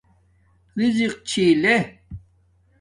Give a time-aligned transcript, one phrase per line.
[0.77, 1.77] رزِق چھی لے